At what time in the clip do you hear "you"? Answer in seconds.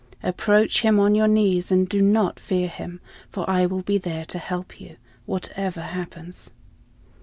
4.81-4.95